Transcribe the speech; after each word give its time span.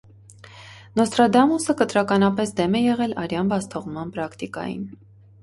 Նոստրադամուսը 0.99 1.75
կտրականապես 1.81 2.55
դեմ 2.61 2.79
է 2.81 2.83
եղել 2.85 3.15
արյան 3.27 3.53
բացթողնման 3.53 4.17
պրակտիկային։ 4.19 4.91